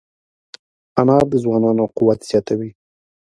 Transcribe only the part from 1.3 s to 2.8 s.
د ځوانانو قوت زیاتوي.